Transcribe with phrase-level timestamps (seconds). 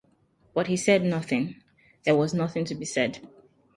[0.55, 1.61] But he said nothing:
[2.05, 3.19] there was nothing to be said.